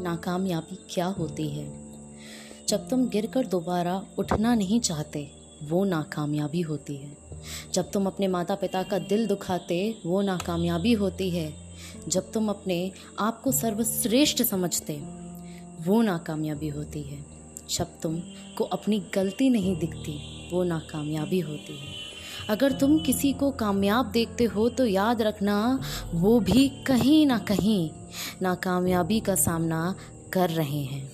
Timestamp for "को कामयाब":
23.32-24.06